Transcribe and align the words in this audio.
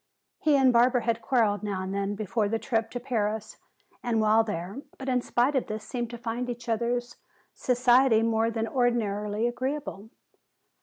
He 0.39 0.57
and 0.57 0.73
Barbara 0.73 1.03
had 1.03 1.21
quarreled 1.21 1.61
now 1.61 1.83
and 1.83 1.93
then 1.93 2.15
before 2.15 2.49
the 2.49 2.57
trip 2.57 2.89
to 2.89 2.99
Paris 2.99 3.57
and 4.01 4.19
while 4.19 4.43
there, 4.43 4.81
but 4.97 5.07
in 5.07 5.21
spite 5.21 5.55
of 5.55 5.67
this 5.67 5.83
seemed 5.83 6.09
to 6.09 6.17
find 6.17 6.49
each 6.49 6.67
other's 6.67 7.17
society 7.53 8.23
more 8.23 8.49
than 8.49 8.67
ordinarily 8.67 9.47
agreeable. 9.47 10.09